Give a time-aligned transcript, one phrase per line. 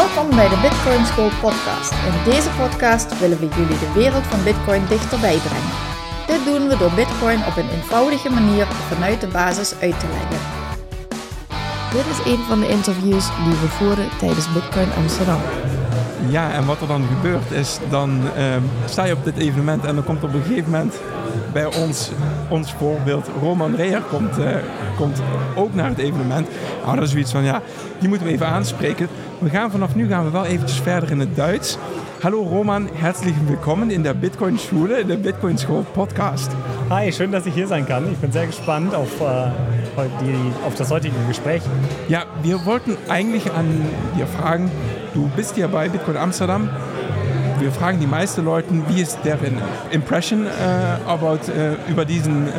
[0.00, 1.92] Welkom bij de Bitcoin School podcast.
[1.92, 5.74] In deze podcast willen we jullie de wereld van Bitcoin dichterbij brengen.
[6.26, 10.40] Dit doen we door Bitcoin op een eenvoudige manier vanuit de basis uit te leggen.
[11.92, 15.40] Dit is een van de interviews die we voeren tijdens Bitcoin Amsterdam.
[16.28, 19.94] Ja, en wat er dan gebeurt is, dan ehm, sta je op dit evenement en
[19.94, 20.94] dan komt op een gegeven moment
[21.52, 22.10] bij ons,
[22.48, 24.56] ons voorbeeld, Roman Reher komt, eh,
[24.96, 25.22] komt
[25.54, 26.48] ook naar het evenement.
[26.84, 27.62] Nou, dat is zoiets van, ja,
[27.98, 29.08] die moeten we even aanspreken.
[29.38, 31.78] We gaan vanaf nu gaan we wel eventjes verder in het Duits.
[32.20, 36.50] Hallo Roman, herzlich willkommen in der Bitcoin-Schule, in der Bitcoin-School-Podcast.
[36.88, 38.12] Hi, schön, dass ich hier sein kann.
[38.12, 39.50] Ich bin sehr gespannt auf, äh,
[40.20, 41.62] die, auf das heutige Gespräch.
[42.08, 43.66] Ja, wir wollten eigentlich an
[44.16, 44.70] dir fragen,
[45.14, 46.68] du bist ja bei Bitcoin Amsterdam.
[47.60, 49.58] Wir fragen die meisten Leute, wie ist deren
[49.90, 50.50] Impression äh,
[51.08, 52.50] about, äh, über diesen äh,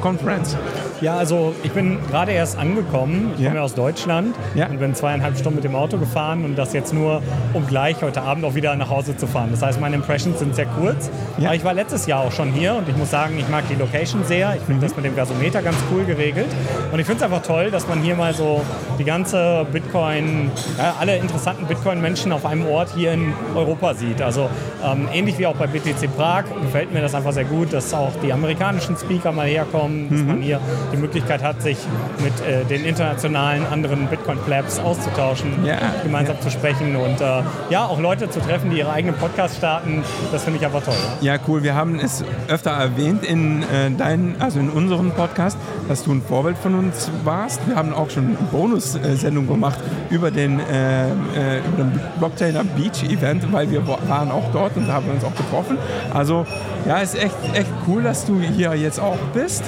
[0.00, 0.56] Conference?
[1.00, 3.32] Ja, also ich bin gerade erst angekommen.
[3.36, 3.50] Ich Ja.
[3.50, 4.66] komme aus Deutschland Ja.
[4.68, 7.20] und bin zweieinhalb Stunden mit dem Auto gefahren und das jetzt nur,
[7.52, 9.48] um gleich heute Abend auch wieder nach Hause zu fahren.
[9.50, 11.10] Das heißt, meine Impressions sind sehr kurz.
[11.38, 11.48] Ja.
[11.48, 13.74] Aber ich war letztes Jahr auch schon hier und ich muss sagen, ich mag die
[13.74, 14.54] Location sehr.
[14.56, 16.46] Ich finde das mit dem Gasometer ganz cool geregelt.
[16.92, 18.62] Und ich finde es einfach toll, dass man hier mal so
[18.98, 24.22] die ganze Bitcoin, ja, alle interessanten Bitcoin-Menschen auf einem Ort hier in Europa sieht.
[24.22, 24.35] Also
[24.84, 28.12] ähm, ähnlich wie auch bei BTC Prag gefällt mir das einfach sehr gut, dass auch
[28.22, 30.60] die amerikanischen Speaker mal herkommen, dass man hier
[30.92, 31.78] die Möglichkeit hat, sich
[32.22, 36.42] mit äh, den internationalen anderen Bitcoin-Clubs auszutauschen, Ja, gemeinsam ja.
[36.42, 40.02] zu sprechen und äh, ja, auch Leute zu treffen, die ihre eigenen Podcasts starten.
[40.32, 40.94] Das finde ich einfach toll.
[41.20, 41.36] Ja.
[41.46, 41.62] Cool.
[41.62, 45.56] Wir haben es öfter erwähnt in äh, deinen, also in unserem Podcast,
[45.88, 47.60] dass du ein Vorbild von uns warst.
[47.68, 49.78] Wir haben auch schon eine Bonus-Sendung gemacht
[50.10, 54.76] über den, äh, äh, über den Blockchainer Beach Event, weil wir wa- waren auch dort
[54.76, 55.78] und da haben wir uns auch getroffen.
[56.12, 56.46] Also
[56.86, 59.64] ja, ist echt, echt cool, dass du hier jetzt auch bist.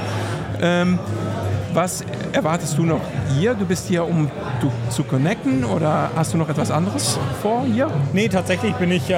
[0.60, 0.98] Ähm,
[1.72, 3.00] was erwartest du noch
[3.36, 3.54] hier?
[3.54, 4.30] Du bist hier, um
[4.60, 7.90] du, zu connecten oder hast du noch etwas anderes vor hier?
[8.12, 9.16] Nee, tatsächlich bin ich, äh,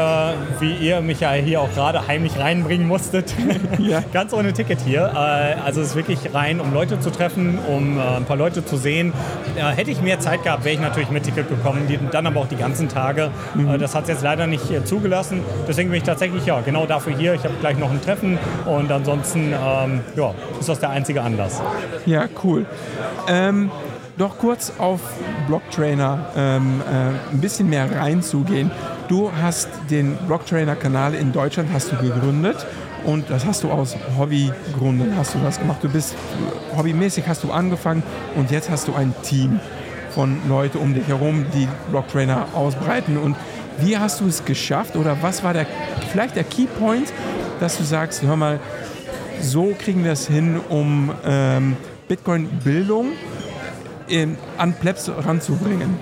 [0.60, 3.34] wie ihr mich ja hier auch gerade heimlich reinbringen musstet,
[3.78, 4.02] Ja.
[4.12, 5.12] ganz ohne Ticket hier.
[5.14, 8.64] Äh, also es ist wirklich rein, um Leute zu treffen, um äh, ein paar Leute
[8.64, 9.12] zu sehen.
[9.56, 12.40] Äh, hätte ich mehr Zeit gehabt, wäre ich natürlich mit Ticket gekommen, die, dann aber
[12.40, 13.30] auch die ganzen Tage.
[13.56, 15.40] Äh, das hat es jetzt leider nicht äh, zugelassen.
[15.68, 17.34] Deswegen bin ich tatsächlich ja genau dafür hier.
[17.34, 21.60] Ich habe gleich noch ein Treffen und ansonsten ähm, ja, ist das der einzige Anlass.
[22.06, 22.66] Ja, cool.
[23.28, 23.70] Ähm,
[24.16, 25.00] doch kurz auf
[25.46, 28.70] Blocktrainer ähm, äh, ein bisschen mehr reinzugehen.
[29.08, 32.66] Du hast den Blocktrainer-Kanal in Deutschland hast du gegründet
[33.04, 35.78] und das hast du aus Hobbygründen hast du das gemacht.
[35.82, 36.14] Du bist
[36.76, 38.02] hobbymäßig hast du angefangen
[38.36, 39.58] und jetzt hast du ein Team
[40.10, 43.16] von Leuten um dich herum, die Blocktrainer ausbreiten.
[43.16, 43.36] Und
[43.78, 45.66] wie hast du es geschafft oder was war der
[46.12, 47.12] vielleicht der Keypoint,
[47.60, 48.60] dass du sagst, hör mal,
[49.40, 51.76] so kriegen wir es hin, um ähm,
[52.10, 53.06] Bitcoin-Bildung
[54.08, 55.96] in- an Plebs ranzubringen.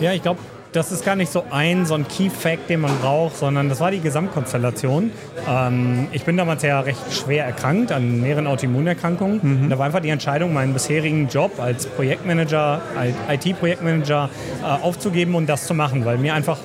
[0.00, 0.40] Ja, ich glaube,
[0.72, 3.78] das ist gar nicht so ein, so ein Key Fact, den man braucht, sondern das
[3.78, 5.12] war die Gesamtkonstellation.
[5.48, 9.40] Ähm, ich bin damals ja recht schwer erkrankt an mehreren Autoimmunerkrankungen.
[9.40, 14.30] Und da war einfach die Entscheidung, meinen bisherigen Job als Projektmanager, als IT-Projektmanager
[14.62, 16.58] äh, aufzugeben und das zu machen, weil mir einfach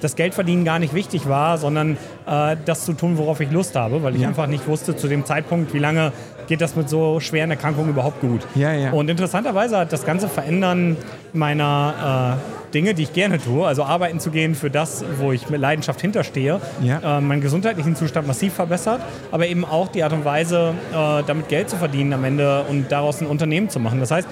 [0.00, 1.96] das Geldverdienen gar nicht wichtig war, sondern
[2.26, 5.24] äh, das zu tun, worauf ich Lust habe, weil ich einfach nicht wusste zu dem
[5.24, 6.10] Zeitpunkt, wie lange
[6.48, 8.40] geht das mit so schweren Erkrankungen überhaupt gut.
[8.54, 8.90] Ja, ja.
[8.92, 10.96] Und interessanterweise hat das ganze Verändern
[11.32, 15.50] meiner äh, Dinge, die ich gerne tue, also arbeiten zu gehen für das, wo ich
[15.50, 17.18] mit Leidenschaft hinterstehe, Ja.
[17.18, 21.48] äh, meinen gesundheitlichen Zustand massiv verbessert, aber eben auch die Art und Weise, äh, damit
[21.48, 24.00] Geld zu verdienen am Ende und daraus ein Unternehmen zu machen.
[24.00, 24.26] Das heißt,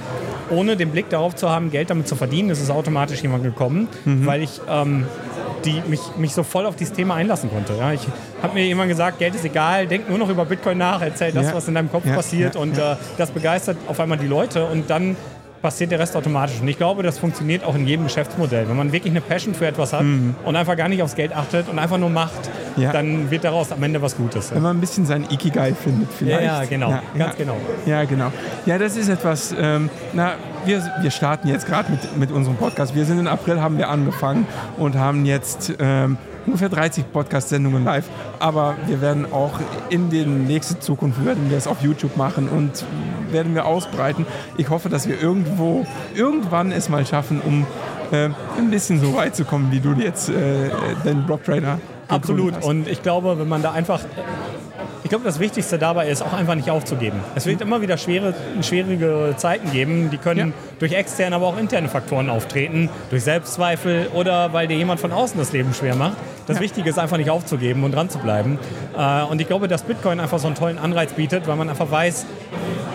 [0.51, 3.89] ohne den Blick darauf zu haben, Geld damit zu verdienen, ist es automatisch jemand gekommen,
[4.05, 4.27] Mhm.
[4.27, 5.05] weil ich ähm,
[5.65, 7.75] die, mich, mich so voll auf dieses Thema einlassen konnte.
[7.79, 8.01] Ja, ich
[8.43, 11.47] habe mir jemand gesagt, Geld ist egal, denk nur noch über Bitcoin nach, erzähl das,
[11.47, 11.55] Ja.
[11.55, 14.89] was in deinem Kopf Ja, passiert und Äh, das begeistert auf einmal die Leute und
[14.91, 15.17] dann
[15.63, 16.59] passiert der Rest automatisch.
[16.63, 18.67] Und ich glaube, das funktioniert auch in jedem Geschäftsmodell.
[18.67, 20.01] Wenn man wirklich eine Passion für etwas hat
[20.45, 22.83] und einfach gar nicht aufs Geld achtet und einfach nur macht, Mhm.
[22.85, 22.93] Ja.
[22.93, 24.55] dann wird daraus am Ende was Gutes.
[24.55, 26.45] Wenn man ein bisschen sein Ikigai findet vielleicht.
[26.47, 26.95] Ja, ja, genau.
[27.19, 27.57] Ganz genau.
[27.85, 28.33] Ja, genau.
[28.65, 30.33] Ja, das ist etwas, ähm, na,
[30.65, 32.95] wir, wir starten jetzt gerade mit, mit unserem Podcast.
[32.95, 34.47] Wir sind im April, haben wir angefangen
[34.79, 38.09] und haben jetzt ähm, ungefähr 30 Podcast-Sendungen live.
[38.39, 39.53] Aber wir werden auch
[39.89, 42.85] in der nächsten Zukunft werden wir es auf YouTube machen und
[43.31, 44.27] werden wir ausbreiten.
[44.57, 47.67] Ich hoffe, dass wir irgendwo, irgendwann es mal schaffen, um
[48.11, 50.71] äh, ein bisschen so weit zu kommen, wie du jetzt äh,
[51.05, 51.79] den Blocktrainer
[52.11, 52.65] Absolut.
[52.65, 54.01] Und ich glaube, wenn man da einfach
[55.03, 57.19] ich glaube, das Wichtigste dabei ist, auch einfach nicht aufzugeben.
[57.35, 60.55] Es wird immer wieder schwere, schwierige Zeiten geben, die können Ja.
[60.79, 65.39] durch externe, aber auch interne Faktoren auftreten, durch Selbstzweifel oder weil dir jemand von außen
[65.39, 66.17] das Leben schwer macht.
[66.47, 66.63] Das Ja.
[66.63, 68.59] Wichtige ist einfach nicht aufzugeben und dran zu bleiben.
[68.97, 71.91] Äh, Und ich glaube, dass Bitcoin einfach so einen tollen Anreiz bietet, weil man einfach
[71.91, 72.27] weiß,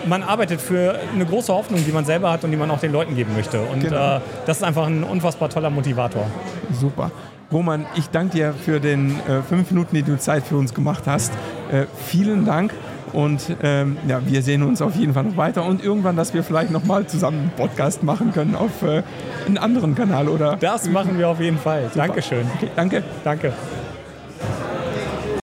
[0.06, 2.92] man arbeitet für eine große Hoffnung, die man selber hat und die man auch den
[2.92, 3.60] Leuten geben möchte.
[3.62, 4.16] Und Genau.
[4.16, 6.26] äh, das ist einfach ein unfassbar toller Motivator.
[6.72, 7.10] Super.
[7.52, 11.04] Roman, ich danke dir für den äh, fünf Minuten, die du Zeit für uns gemacht
[11.06, 11.32] hast.
[11.70, 12.72] Äh, vielen Dank
[13.12, 16.42] und ähm, ja, wir sehen uns auf jeden Fall noch weiter und irgendwann, dass wir
[16.42, 19.02] vielleicht nochmal zusammen einen Podcast machen können auf äh,
[19.46, 20.56] einen anderen Kanal oder.
[20.56, 21.90] Das machen wir auf jeden Fall.
[21.94, 22.46] Dankeschön.
[22.56, 23.02] Okay, danke.
[23.24, 23.52] Danke.